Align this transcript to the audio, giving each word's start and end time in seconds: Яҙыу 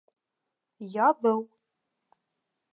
Яҙыу 0.95 1.37